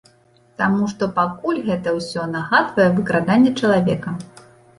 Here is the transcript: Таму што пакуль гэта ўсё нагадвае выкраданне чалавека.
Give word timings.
Таму 0.61 0.87
што 0.93 1.09
пакуль 1.19 1.59
гэта 1.67 1.93
ўсё 1.99 2.25
нагадвае 2.33 2.87
выкраданне 2.97 3.53
чалавека. 3.61 4.17